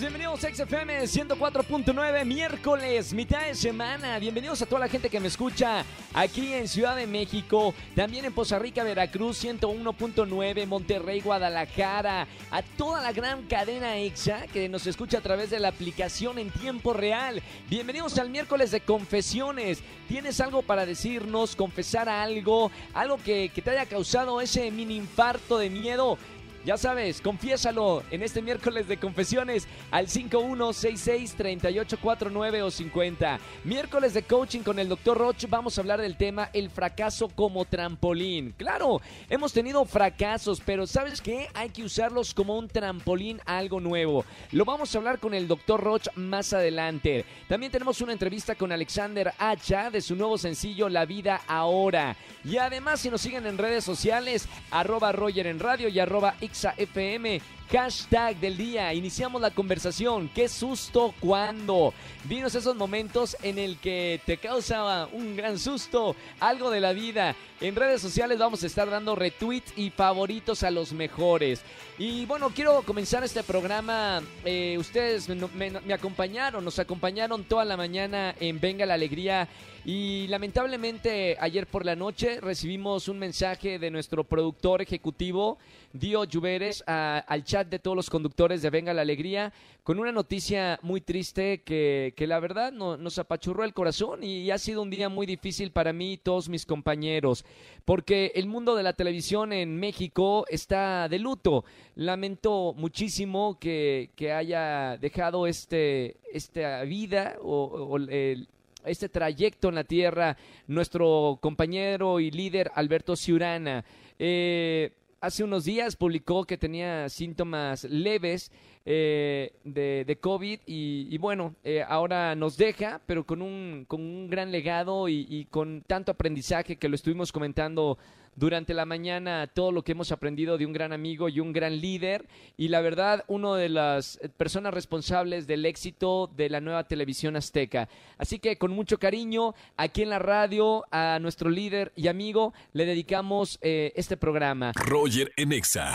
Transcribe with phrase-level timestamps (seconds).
[0.00, 4.18] Bienvenidos a XFM 104.9, miércoles, mitad de semana.
[4.18, 5.84] Bienvenidos a toda la gente que me escucha
[6.14, 13.02] aquí en Ciudad de México, también en Poza Rica, Veracruz 101.9, Monterrey, Guadalajara, a toda
[13.02, 17.42] la gran cadena EXA que nos escucha a través de la aplicación en tiempo real.
[17.68, 19.82] Bienvenidos al miércoles de confesiones.
[20.06, 25.58] ¿Tienes algo para decirnos, confesar algo, algo que, que te haya causado ese mini infarto
[25.58, 26.18] de miedo?
[26.64, 33.38] Ya sabes, confiésalo en este miércoles de confesiones al 5166-3849 o 50.
[33.64, 35.16] Miércoles de coaching con el Dr.
[35.16, 35.46] Roch.
[35.48, 38.52] Vamos a hablar del tema el fracaso como trampolín.
[38.56, 39.00] Claro,
[39.30, 41.48] hemos tenido fracasos, pero ¿sabes qué?
[41.54, 44.24] Hay que usarlos como un trampolín a algo nuevo.
[44.52, 45.80] Lo vamos a hablar con el Dr.
[45.80, 47.24] Roch más adelante.
[47.48, 52.16] También tenemos una entrevista con Alexander Hacha de su nuevo sencillo La Vida Ahora.
[52.44, 56.34] Y además, si nos siguen en redes sociales, arroba Roger en radio y arroba
[56.76, 57.40] FM.
[57.70, 58.94] Hashtag del día.
[58.94, 60.30] Iniciamos la conversación.
[60.34, 61.92] ¿Qué susto cuando?
[62.24, 67.36] Dinos esos momentos en el que te causa un gran susto, algo de la vida.
[67.60, 71.60] En redes sociales vamos a estar dando retweets y favoritos a los mejores.
[71.98, 74.22] Y bueno, quiero comenzar este programa.
[74.46, 79.46] Eh, ustedes me acompañaron, nos acompañaron toda la mañana en Venga la Alegría.
[79.90, 85.56] Y lamentablemente ayer por la noche recibimos un mensaje de nuestro productor ejecutivo,
[85.94, 89.50] Dio Lluveres, a- al chat de todos los conductores de Venga la Alegría,
[89.84, 94.50] con una noticia muy triste que, que la verdad no- nos apachurró el corazón y
[94.50, 97.46] ha sido un día muy difícil para mí y todos mis compañeros,
[97.86, 101.64] porque el mundo de la televisión en México está de luto.
[101.94, 108.48] Lamento muchísimo que, que haya dejado este, esta vida o el,
[108.88, 110.36] este trayecto en la tierra
[110.66, 113.84] nuestro compañero y líder Alberto Ciurana.
[114.18, 118.50] Eh, hace unos días publicó que tenía síntomas leves
[118.90, 124.50] eh, de, COVID y, bueno, eh, ahora nos deja, pero con un, con un gran
[124.50, 127.98] legado y, con tanto aprendizaje que lo estuvimos comentando
[128.34, 131.80] durante la mañana todo lo que hemos aprendido de un gran amigo y un gran
[131.80, 132.24] líder
[132.56, 137.90] y la verdad uno de las personas responsables del éxito de la nueva televisión azteca.
[138.16, 142.86] Así que con mucho cariño aquí en la radio a nuestro líder y amigo le
[142.86, 144.72] dedicamos eh, este programa.
[144.76, 145.94] Roger en Exa.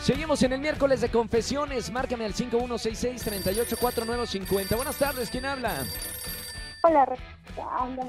[0.00, 1.90] Seguimos en el miércoles de confesiones.
[1.90, 4.76] Márcame al 5166-384950.
[4.76, 5.82] Buenas tardes, ¿quién habla?
[6.84, 7.02] Hola,
[7.70, 8.04] habla.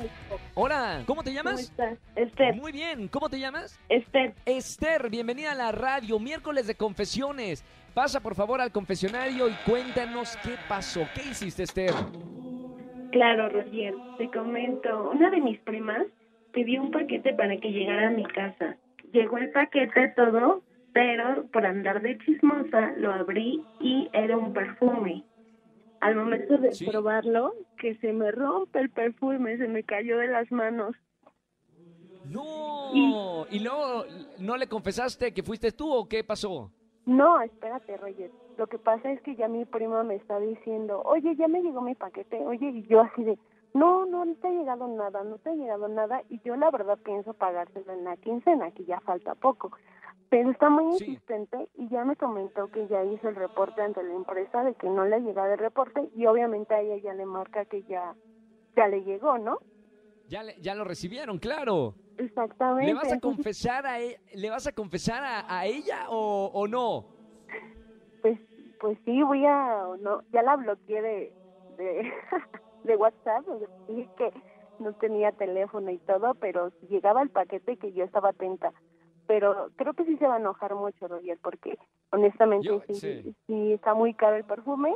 [0.54, 1.62] Hola, ¿cómo te ¿Cómo llamas?
[1.62, 1.98] estás?
[2.16, 3.80] Esther, Muy bien, ¿cómo te llamas?
[3.90, 7.66] Esther, Esther, bienvenida a la radio, miércoles de confesiones.
[7.96, 11.02] Pasa por favor al confesionario y cuéntanos qué pasó.
[11.16, 11.94] ¿Qué hiciste, Esther?
[13.12, 15.10] claro, Roger, te comento.
[15.10, 16.04] Una de mis primas
[16.54, 18.76] pidió un paquete para que llegara a mi casa.
[19.12, 20.62] Llegó el paquete todo,
[20.94, 25.24] pero por andar de chismosa lo abrí y era un perfume.
[26.00, 26.86] Al momento de Sí.
[26.86, 30.96] probarlo, que se me rompe el perfume, se me cayó de las manos.
[32.24, 33.46] No.
[33.50, 34.06] ¿Y luego
[34.40, 36.72] no le confesaste que fuiste tú o qué pasó?
[37.06, 38.32] No, espérate, Roger.
[38.58, 41.82] Lo que pasa es que ya mi prima me está diciendo, oye, ya me llegó
[41.82, 43.40] mi paquete, oye, y yo así de,
[43.74, 46.70] no, no, no te ha llegado nada, no te ha llegado nada, y yo la
[46.70, 49.72] verdad pienso pagárselo en la quincena, que ya falta poco.
[50.30, 51.06] Pero está muy Sí.
[51.12, 54.88] insistente y ya me comentó que ya hizo el reporte ante la empresa de que
[54.90, 58.16] no le ha llegado el reporte y obviamente a ella ya le marca que ya,
[58.76, 59.58] ya le llegó, ¿no?
[60.28, 61.96] Ya, le- ya lo recibieron, claro.
[62.18, 62.86] Exactamente.
[62.86, 66.68] ¿Le vas a confesar a, e- ¿le vas a, confesar a, a ella o, o
[66.68, 67.06] no?
[68.22, 68.40] Pues,
[68.80, 71.34] pues sí, voy a, no, ya la bloqueé de,
[71.70, 72.14] de,
[72.84, 73.46] de WhatsApp,
[73.88, 74.32] dije que
[74.78, 78.72] no tenía teléfono y todo, pero llegaba el paquete que yo estaba atenta.
[79.30, 81.78] Pero creo que sí se va a enojar mucho, Roger, porque
[82.12, 83.36] honestamente Yo- sí, sí.
[83.46, 84.92] sí está muy caro el perfume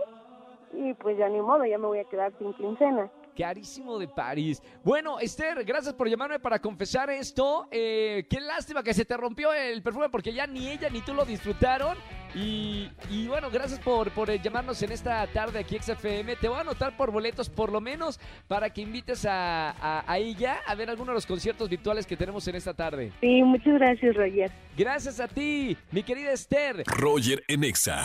[0.72, 3.12] y pues ya ni modo, ya me voy a quedar sin quincena.
[3.38, 4.64] Carísimo de París.
[4.84, 7.68] Bueno, Esther, gracias por llamarme para confesar esto.
[7.70, 11.14] Eh, qué lástima que se te rompió el perfume porque ya ni ella ni tú
[11.14, 11.96] lo disfrutaron.
[12.36, 16.36] Y, y bueno, gracias por, por eh, llamarnos en esta tarde aquí XFM.
[16.38, 20.18] Te voy a anotar por boletos por lo menos para que invites a, a- a
[20.18, 23.12] ella a ver alguno de los conciertos virtuales que tenemos en esta tarde.
[23.22, 24.52] Sí, muchas gracias, Roger.
[24.78, 26.84] Gracias a ti, mi querida Esther.
[26.88, 28.04] Roger en Exa.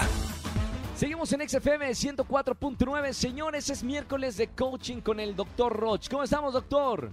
[0.98, 3.12] Seguimos en XFM 104.9.
[3.12, 6.08] Señores, es miércoles de coaching con el doctor Roch.
[6.10, 7.10] ¿Cómo estamos, doctor?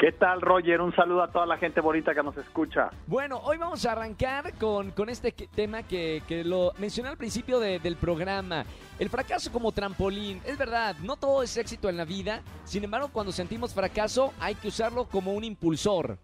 [0.00, 0.80] ¿Qué tal, Roger?
[0.80, 2.90] Un saludo a toda la gente bonita que nos escucha.
[3.06, 7.60] Bueno, hoy vamos a arrancar con, con este tema que, que lo mencioné al principio
[7.60, 8.64] de- del programa.
[8.98, 10.40] El fracaso como trampolín.
[10.44, 12.42] Es verdad, no todo es éxito en la vida.
[12.64, 16.18] Sin embargo, cuando sentimos fracaso, hay que usarlo como un impulsor.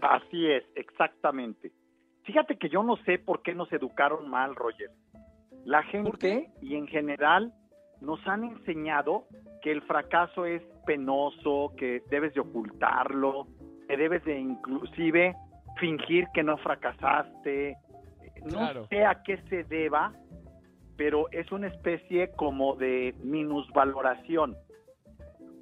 [0.00, 1.72] Así es, exactamente.
[2.22, 4.90] Fíjate que yo no sé por qué nos educaron mal, Roger.
[5.66, 7.52] La ¿Por gente y en general
[8.00, 9.26] nos han enseñado
[9.62, 13.48] que el fracaso es penoso, que debes de ocultarlo,
[13.88, 15.34] que debes de inclusive
[15.80, 17.76] fingir que no fracasaste.
[18.44, 18.86] No Claro.
[18.88, 20.12] sé a qué se deba,
[20.96, 24.54] pero es una especie como de minusvaloración,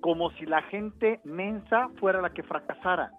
[0.02, 3.10] como si la gente mensa fuera la que fracasara,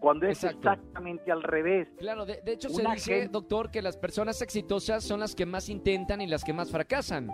[0.00, 0.70] cuando es Exacto.
[0.70, 1.88] exactamente al revés.
[1.98, 5.46] Claro, de, de hecho se dice, gente- doctor, que las personas exitosas son las que
[5.46, 7.28] más intentan y las que más fracasan.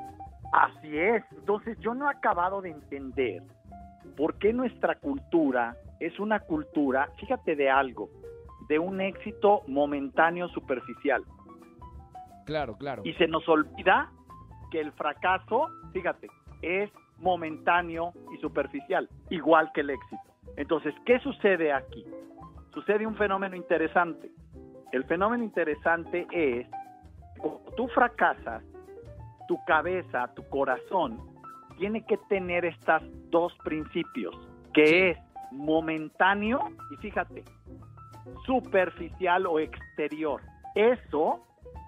[0.52, 1.22] Así es.
[1.32, 3.42] Entonces yo no he acabado de entender
[4.16, 8.10] por qué nuestra cultura es una cultura, fíjate de algo,
[8.68, 11.22] de un éxito momentáneo superficial.
[12.44, 13.02] Claro, claro.
[13.04, 14.10] Y se nos olvida
[14.70, 16.28] que el fracaso, fíjate,
[16.62, 20.22] es momentáneo y superficial, igual que el éxito.
[20.56, 22.04] Entonces, ¿qué sucede aquí?
[22.72, 24.30] Sucede un fenómeno interesante.
[24.92, 26.66] El fenómeno interesante es,
[27.38, 28.62] cuando tú fracasas,
[29.48, 31.18] tu cabeza, tu corazón,
[31.78, 34.34] tiene que tener estos dos principios,
[34.72, 34.96] que Sí.
[34.96, 35.18] es
[35.50, 36.60] momentáneo
[36.92, 37.44] y fíjate,
[38.46, 40.40] superficial o exterior.
[40.74, 41.40] Eso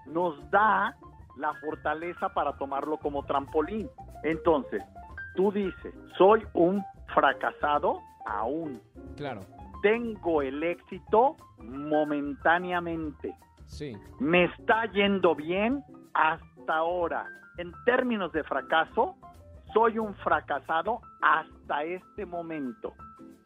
[0.05, 0.95] nos da
[1.37, 3.89] la fortaleza para tomarlo como trampolín.
[4.23, 4.83] Entonces,
[5.35, 6.83] tú dices, soy un
[7.13, 8.79] fracasado aún.
[9.17, 9.41] Claro,
[9.81, 13.33] Tengo el éxito momentáneamente.
[13.65, 13.93] sí.
[14.19, 15.83] Me está yendo bien
[16.13, 17.25] hasta ahora.
[17.57, 19.15] En términos de fracaso,
[19.73, 22.93] soy un fracasado hasta este momento.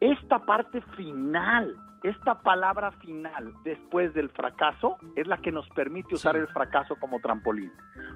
[0.00, 6.34] Esta parte final, esta palabra final después del fracaso es la que nos permite usar
[6.34, 6.40] Sí.
[6.40, 7.72] el fracaso como trampolín.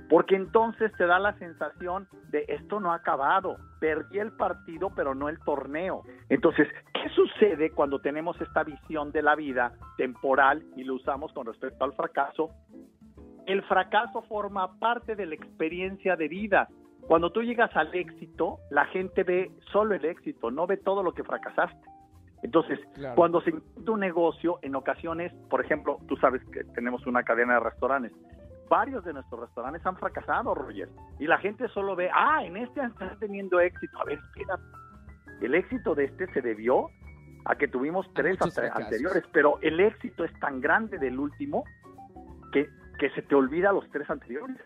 [0.08, 5.14] Porque entonces te da la sensación de esto no ha acabado, perdí el partido pero
[5.14, 6.02] no el torneo.
[6.28, 11.46] Entonces, ¿qué sucede cuando tenemos esta visión de la vida temporal y lo usamos con
[11.46, 12.50] respecto al fracaso?
[13.46, 16.68] El fracaso forma parte de la experiencia de vida.
[17.06, 21.12] Cuando tú llegas al éxito, la gente ve solo el éxito, no ve todo lo
[21.12, 21.86] que fracasaste.
[22.42, 23.14] Entonces, Claro.
[23.14, 27.54] cuando se intenta un negocio, en ocasiones, por ejemplo, tú sabes que tenemos una cadena
[27.54, 28.12] de restaurantes.
[28.68, 30.88] Varios de nuestros restaurantes han fracasado, Roger.
[31.18, 33.98] Y la gente solo ve, ah, en este están teniendo éxito.
[34.00, 34.58] A ver, espera.
[35.40, 36.88] El éxito de este se debió
[37.44, 41.64] a que tuvimos tres anteriores, pero el éxito es tan grande del último
[42.52, 42.68] que,
[42.98, 44.56] que se te olvida los tres anteriores.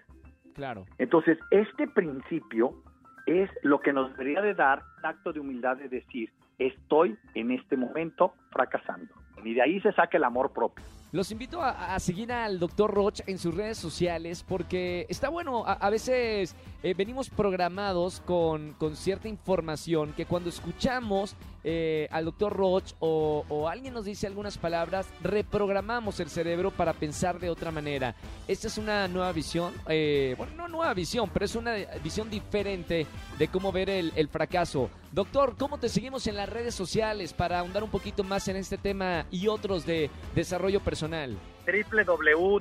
[0.55, 0.85] Claro.
[0.99, 2.83] Entonces, este principio
[3.27, 7.51] es lo que nos debería de dar un acto de humildad de decir, estoy en
[7.51, 9.15] este momento fracasando.
[9.45, 10.85] Y de ahí se saca el amor propio.
[11.11, 15.89] Los invito a, seguir al doctor Roch en sus redes sociales porque está bueno, a,
[15.89, 21.35] veces eh, venimos programados con, cierta información que cuando escuchamos
[21.65, 26.93] eh, al doctor Roch o, o alguien nos dice algunas palabras, reprogramamos el cerebro para
[26.93, 28.15] pensar de otra manera.
[28.47, 31.73] Esta es una nueva visión, eh, bueno, no nueva visión, pero es una
[32.05, 33.07] visión diferente
[33.39, 34.91] de cómo ver el, el fracaso.
[35.11, 38.77] Doctor, ¿cómo te seguimos en las redes sociales para ahondar un poquito más en este
[38.77, 40.98] tema y otros de desarrollo personal?
[41.67, 42.59] www.drroch.mx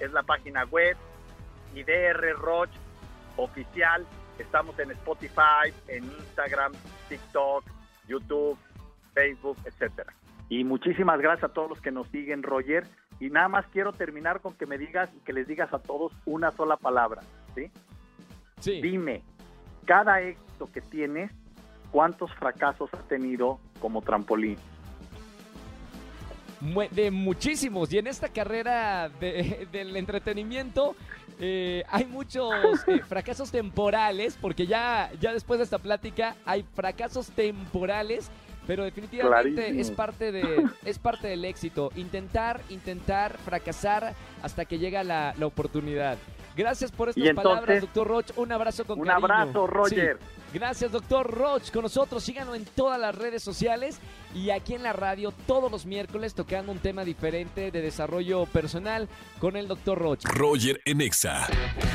[0.00, 0.96] es la página web
[1.74, 2.70] y DR Roch
[3.36, 4.06] oficial.
[4.38, 6.72] Estamos en Spotify, en Instagram,
[7.08, 7.64] TikTok,
[8.06, 8.58] YouTube,
[9.12, 10.12] Facebook, etcétera.
[10.48, 12.86] Y muchísimas gracias a todos los que nos siguen, Roger.
[13.20, 16.12] Y nada más quiero terminar con que me digas y que les digas a todos
[16.26, 17.22] una sola palabra,
[17.54, 17.70] ¿sí?
[18.60, 18.82] Sí.
[18.82, 19.22] Dime,
[19.84, 21.30] cada éxito que tienes,
[21.90, 24.58] ¿cuántos fracasos has tenido como trampolín?
[26.90, 27.92] De muchísimos.
[27.92, 30.96] Y en esta carrera de- del entretenimiento
[31.38, 32.52] eh, hay muchos
[32.86, 38.30] eh, fracasos temporales, porque ya, ya después de esta plática hay fracasos temporales,
[38.66, 39.80] pero definitivamente Clarísimo.
[39.80, 41.90] es parte, de, es parte del éxito.
[41.96, 46.16] Intentar, intentar, fracasar hasta que llega la, la oportunidad.
[46.56, 48.26] Gracias por estas entonces, palabras, doctor Roch.
[48.36, 49.24] Un abrazo con Un cariño.
[49.24, 50.18] abrazo, Roger.
[50.20, 50.26] Sí.
[50.54, 52.22] Gracias, doctor Roch, con nosotros.
[52.22, 53.98] Síganlo en todas las redes sociales
[54.36, 59.08] y aquí en la radio todos los miércoles tocando un tema diferente de desarrollo personal
[59.40, 60.24] con el doctor Roch.
[60.26, 61.48] Roger en Exa.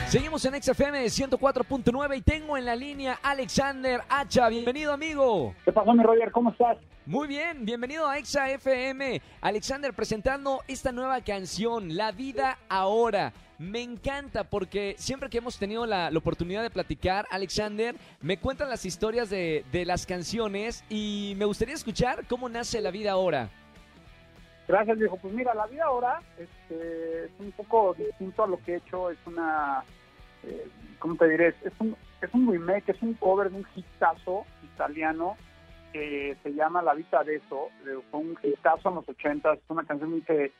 [0.09, 4.49] Seguimos en XFM 104.9 y tengo en la línea Alexander Hacha.
[4.49, 5.55] Bienvenido, amigo.
[5.63, 6.31] ¿Qué pasó, mi Roger?
[6.33, 6.77] ¿Cómo estás?
[7.05, 9.21] Muy bien, bienvenido a Exa FM.
[9.39, 13.31] Alexander presentando esta nueva canción, La vida ahora.
[13.59, 18.85] Me encanta porque siempre que hemos tenido la, oportunidad de platicar, Alexander, me cuentan las
[18.85, 23.49] historias de, las canciones y me gustaría escuchar cómo nace la vida ahora.
[24.65, 25.17] Gracias, viejo.
[25.17, 29.09] Pues mira, la vida ahora este, es un poco distinto a lo que he hecho.
[29.09, 29.83] Es una,
[30.43, 31.49] eh, ¿cómo te diré?
[31.49, 35.35] Es un, es un remake, es un cover de un hitazo italiano
[35.91, 37.67] que se llama La Vita de Eso.
[38.09, 39.53] Fue un hitazo en los 80.
[39.53, 40.53] Es una canción que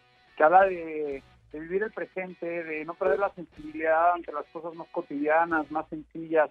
[0.43, 4.87] habla de, de vivir el presente, de no perder la sensibilidad ante las cosas más
[4.89, 6.49] cotidianas, más sencillas,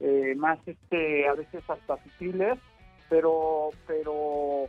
[0.00, 2.58] eh, más este, a veces hasta sutiles,
[3.08, 4.68] pero, pero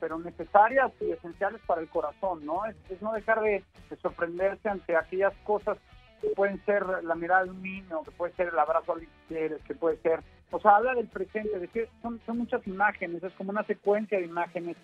[0.00, 2.64] pero necesarias y esenciales para el corazón, ¿no?
[2.64, 5.76] Es, no dejar de, de, sorprenderse ante aquellas cosas
[6.22, 9.58] que pueden ser la mirada de un niño, que puede ser el abrazo al que
[9.66, 13.32] que puede ser, o sea, habla del presente, de que son, son muchas imágenes, es
[13.34, 14.76] como una secuencia de imágenes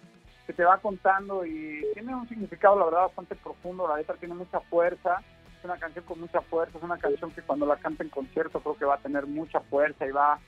[0.47, 4.35] que te va contando y tiene un significado, la verdad, bastante profundo, la letra tiene
[4.35, 5.23] mucha fuerza,
[5.59, 8.61] es una canción con mucha fuerza, es una canción que cuando la canta en concierto
[8.61, 10.39] creo que va a tener mucha fuerza y va,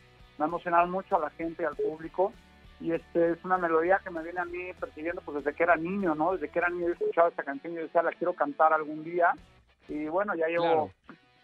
[0.40, 2.32] va a emocionar mucho a la gente y al público
[2.80, 5.74] y este es una melodía que me viene a mí persiguiendo pues desde que era
[5.74, 6.34] niño, ¿no?
[6.34, 9.02] Desde que era niño he escuchado esta canción y yo decía, la quiero cantar algún
[9.02, 9.32] día.
[9.88, 10.90] Y bueno, ya llevo Claro.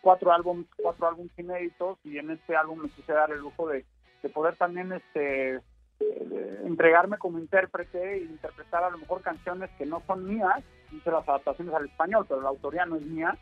[0.00, 3.84] cuatro álbumes, cuatro álbumes inéditos y en este álbum me quise dar el lujo de,
[4.22, 5.60] de poder también este
[6.00, 11.10] eh, entregarme como intérprete e interpretar a lo mejor canciones que no son mías, hice
[11.10, 13.36] las adaptaciones al español, pero la autoría no es mía,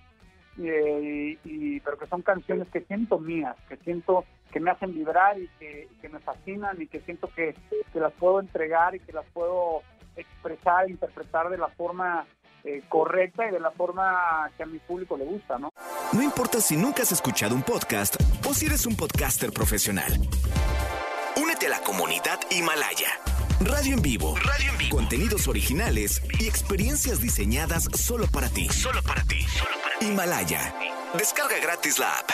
[0.59, 5.39] y, y- pero que son canciones que siento mías, que siento que me hacen vibrar
[5.39, 7.55] y que, que me fascinan y que siento que,
[7.93, 9.81] que las puedo entregar y que las puedo
[10.15, 12.27] expresar, interpretar de la forma
[12.65, 15.71] eh, correcta y de la forma que a mi público le gusta, ¿no?
[16.13, 18.17] No importa si nunca has escuchado un podcast
[18.47, 20.13] o si eres un podcaster profesional.
[21.73, 23.19] La comunidad Himalaya.
[23.61, 24.37] Radio en vivo.
[24.37, 24.95] Radio en vivo.
[24.95, 28.69] Contenidos originales y experiencias diseñadas solo para ti.
[28.69, 29.39] Solo para ti.
[30.03, 30.75] Himalaya.
[31.17, 32.31] Descarga gratis la app.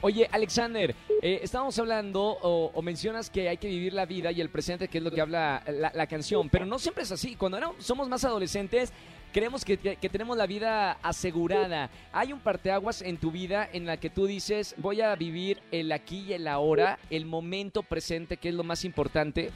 [0.00, 4.40] Oye, Alexander, eh, estábamos hablando o, o mencionas que hay que vivir la vida y
[4.40, 7.36] el presente, que es lo que habla la, la canción, pero no siempre es así.
[7.36, 8.92] Cuando somos más adolescentes,
[9.34, 11.90] creemos que, tenemos la vida asegurada.
[12.12, 15.90] Hay un parteaguas en tu vida en la que tú dices, voy a vivir el
[15.90, 19.50] aquí y el ahora, el momento presente, que es lo más importante.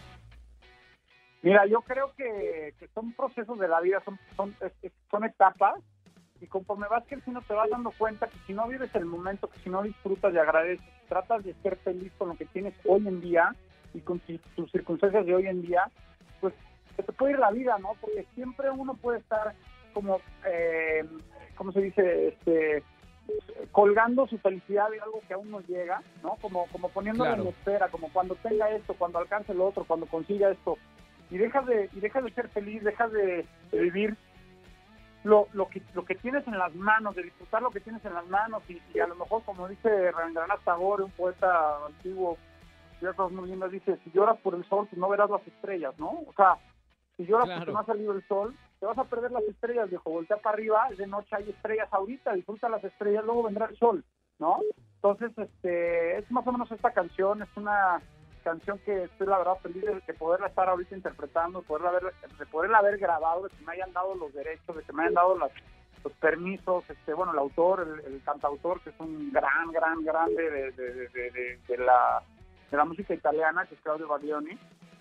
[1.42, 4.56] Mira, yo creo que, son procesos de la vida, son, son,
[5.08, 5.80] son etapas,
[6.40, 9.60] y conforme vas creciendo te vas dando cuenta que si no vives el momento, que
[9.60, 13.20] si no disfrutas y agradeces, tratas de ser feliz con lo que tienes hoy en
[13.20, 13.54] día
[13.94, 14.20] y con
[14.56, 15.88] tus circunstancias de hoy en día,
[16.40, 16.52] pues
[16.98, 17.92] se te puede ir la vida, ¿no?
[18.00, 19.54] Porque siempre uno puede estar
[19.94, 21.06] como, eh,
[21.56, 22.28] ¿cómo se dice?
[22.28, 22.82] Este,
[23.70, 26.36] colgando su felicidad de algo que aún no llega, ¿no?
[26.40, 27.42] Como, como poniéndolo Claro.
[27.42, 30.76] en espera, como cuando tenga esto, cuando alcance lo otro, cuando consiga esto.
[31.30, 34.16] Y dejas de, y dejas de ser feliz, dejas de, de vivir
[35.22, 38.14] lo, lo, que, lo que tienes en las manos, de disfrutar lo que tienes en
[38.14, 38.64] las manos.
[38.68, 42.38] Y, y a lo mejor, como dice Rabindranath Tagore, un poeta antiguo,
[43.30, 46.08] muy lindas, dice, si lloras por el sol, pues no verás las estrellas, ¿no?
[46.26, 46.56] O sea,
[47.18, 47.60] si lloras Claro.
[47.60, 50.08] porque no ha salido el sol, te vas a perder las estrellas, viejo.
[50.10, 53.76] Voltea para arriba, es de noche, hay estrellas ahorita, disfruta las estrellas, luego vendrá el
[53.76, 54.02] sol,
[54.38, 54.60] ¿no?
[54.94, 58.00] Entonces, este, es más o menos esta canción, es una
[58.44, 62.14] canción que estoy la verdad feliz de, de poderla estar ahorita interpretando, de poderla haber,
[62.38, 65.14] de poderla haber grabado, de que me hayan dado los derechos, de que me hayan
[65.14, 65.50] dado las,
[66.04, 70.50] los permisos, este, bueno, el autor, el, el cantautor, que es un gran, gran, grande
[70.50, 72.22] de, de, de, de- de- de la,
[72.70, 74.56] de la música italiana, que es Claudio Baglioni,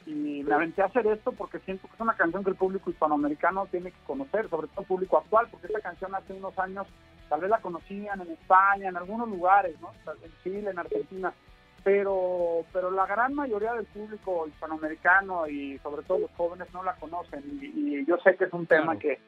[0.07, 2.89] y me aventé a hacer esto porque siento que es una canción que el público
[2.89, 6.87] hispanoamericano tiene que conocer, sobre todo el público actual, porque esta canción hace unos años
[7.29, 9.91] tal vez la conocían en España, en algunos lugares, ¿no?
[10.23, 11.33] En Chile, en Argentina,
[11.83, 16.95] pero pero la gran mayoría del público hispanoamericano y sobre todo los jóvenes no la
[16.95, 17.65] conocen y,
[17.99, 18.99] y yo sé que es un tema Claro.
[18.99, 19.19] que,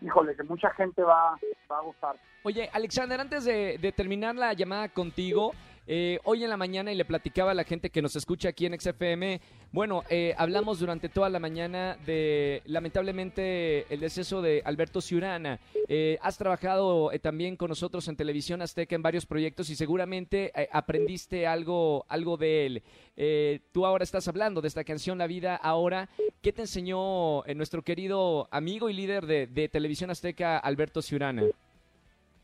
[0.00, 1.36] híjole, que mucha gente va,
[1.70, 2.16] va a gustar.
[2.44, 5.52] Oye, Alexander, antes de, de terminar la llamada contigo,
[5.86, 8.66] eh, hoy en la mañana y le platicaba a la gente que nos escucha aquí
[8.66, 9.40] en XFM,
[9.72, 15.58] bueno, eh, hablamos durante toda la mañana de, lamentablemente, el deceso de Alberto Ciurana.
[15.88, 20.52] Eh, has trabajado eh, también con nosotros en Televisión Azteca en varios proyectos y seguramente
[20.54, 22.82] eh, aprendiste algo, algo de él.
[23.16, 26.08] Eh, tú ahora estás hablando de esta canción La Vida Ahora.
[26.40, 31.42] ¿Qué te enseñó nuestro querido amigo y líder de, de Televisión Azteca, Alberto Ciurana?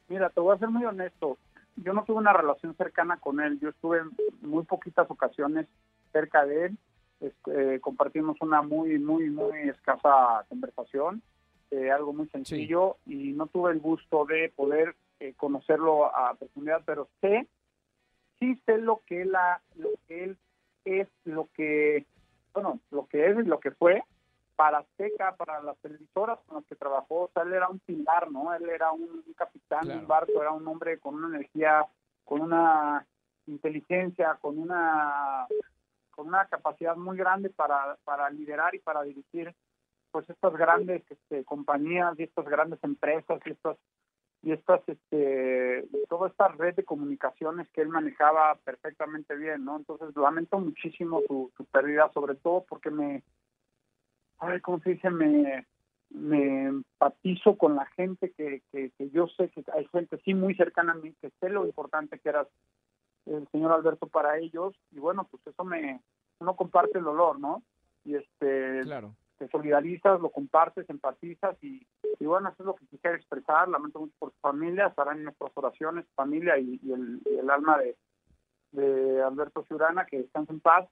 [0.09, 1.38] Mira, te voy a ser muy honesto.
[1.76, 3.58] Yo no tuve una relación cercana con él.
[3.60, 4.10] Yo estuve en
[4.42, 5.66] muy poquitas ocasiones
[6.12, 6.78] cerca de él.
[7.20, 11.22] Este, eh, compartimos una muy, muy, muy escasa conversación,
[11.70, 16.82] eh, algo muy sencillo, y no tuve el gusto de poder eh, conocerlo a profundidad,
[16.86, 17.46] pero sé,
[18.38, 20.38] sí sé lo que él, ha- lo que él
[20.86, 22.06] es, lo que,
[22.54, 24.02] bueno, lo que es y lo que fue
[24.61, 28.31] para Azteca, para las televisoras con las que trabajó, o sea, él era un pilar,
[28.31, 28.52] ¿no?
[28.52, 31.87] Él era un, capitán de un barco, era un hombre con una energía,
[32.26, 33.07] con una
[33.47, 35.47] inteligencia, con una
[36.11, 39.55] con una capacidad muy grande para, para liderar y para dirigir
[40.11, 43.79] pues estas grandes este, compañías y estas grandes empresas y estas
[44.43, 50.14] y estas este toda esta red de comunicaciones que él manejaba perfectamente bien no entonces
[50.17, 53.23] lamento muchísimo su, su pérdida sobre todo porque me
[54.40, 55.66] ay cómo se dice me
[56.11, 60.54] me empatizo con la gente que, que, que yo sé que hay gente sí muy
[60.56, 62.47] cercana a mí que sé lo importante que era
[63.26, 66.00] el señor Alberto para ellos y bueno pues eso me
[66.40, 67.62] uno comparte el dolor no
[68.04, 71.85] y este claro te solidarizas, lo compartes, empatizas y,
[72.18, 73.68] y bueno, eso es lo que quisiera expresar.
[73.68, 77.97] Lamento mucho por su familia, estarán en nuestras oraciones, familia y, el, el, alma de,
[78.73, 80.87] de Alberto Ciurana, que están en paz.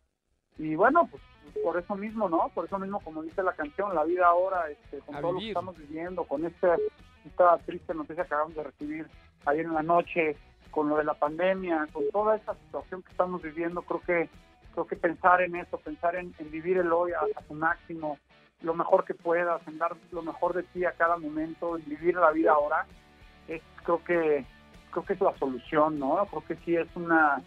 [0.59, 1.23] Y bueno, pues
[1.63, 2.51] por eso mismo, ¿no?
[2.55, 5.49] Por eso mismo, como dice la canción, la vida ahora, este, con todo lo que
[5.49, 6.77] estamos viviendo, con esta,
[7.25, 9.07] esta triste noticia que acabamos de recibir
[9.47, 10.37] ayer en la noche,
[10.71, 14.31] con lo de la pandemia, con toda esta situación que estamos viviendo, creo que
[14.73, 18.19] creo que pensar en eso, pensar en, vivir el hoy a, su máximo,
[18.63, 22.15] lo mejor que puedas, en dar lo mejor de ti a cada momento, en vivir
[22.15, 22.87] la vida ahora,
[23.49, 24.45] es creo que
[24.91, 26.25] creo que es la solución, ¿no?
[26.27, 27.43] Creo que sí es una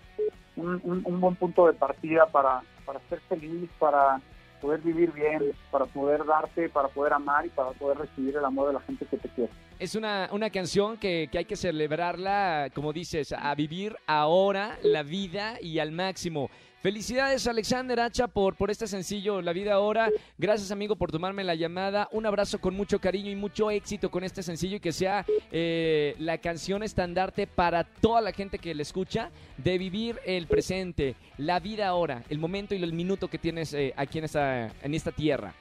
[0.57, 4.21] un, buen punto de partida para, para ser feliz, para
[4.61, 8.67] poder vivir bien, para poder darte, para poder amar y para poder recibir el amor
[8.67, 9.51] de la gente que te quiere.
[9.81, 15.01] Es una, una canción que, que hay que celebrarla, como dices, a vivir ahora la
[15.01, 16.51] vida y al máximo.
[16.83, 20.11] Felicidades Alexander Hacha por, por este sencillo La Vida Ahora.
[20.37, 22.07] Gracias amigo por tomarme la llamada.
[22.11, 26.15] Un abrazo con mucho cariño y mucho éxito con este sencillo y que sea eh,
[26.19, 31.59] la canción estandarte para toda la gente que le escucha de vivir el presente, la
[31.59, 35.11] vida ahora, el momento y el minuto que tienes eh, aquí en esta, en esta
[35.11, 35.55] tierra.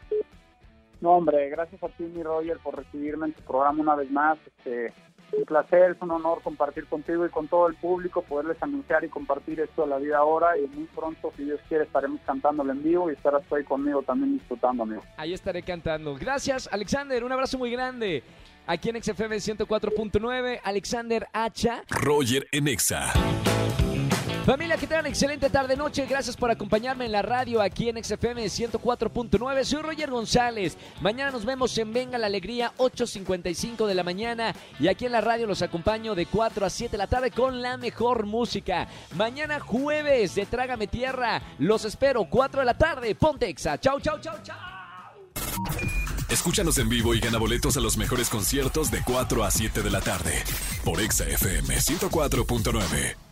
[1.00, 4.38] No, hombre, gracias a ti, mi Roger, por recibirme en tu programa una vez más.
[4.46, 4.92] Este,
[5.32, 9.08] un placer, es un honor compartir contigo y con todo el público, poderles anunciar y
[9.08, 12.82] compartir esto de la vida ahora y muy pronto, si Dios quiere, estaremos cantándolo en
[12.82, 15.02] vivo y estarás ahí conmigo también disfrutando, amigo.
[15.16, 16.16] Ahí estaré cantando.
[16.16, 18.22] Gracias, Alexander, un abrazo muy grande.
[18.66, 21.82] Aquí en XFM 104.9, Alexander Hacha.
[21.88, 23.12] Roger en Exa.
[24.50, 26.06] Familia, que tengan excelente tarde-noche.
[26.06, 29.62] Gracias por acompañarme en la radio aquí en XFM 104.9.
[29.62, 30.76] Soy Roger González.
[31.00, 34.52] Mañana nos vemos en Venga la Alegría, 8.55 de la mañana.
[34.80, 37.62] Y aquí en la radio los acompaño de 4 a 7 de la tarde con
[37.62, 38.88] la mejor música.
[39.14, 41.40] Mañana jueves de Trágame Tierra.
[41.60, 43.14] Los espero, 4 de la tarde.
[43.14, 43.78] Ponte Exa.
[43.78, 44.56] Chau, chau, chau, chau.
[46.28, 49.90] Escúchanos en vivo y gana boletos a los mejores conciertos de 4 a 7 de
[49.90, 50.42] la tarde.
[50.84, 53.29] Por Exa FM 104.9.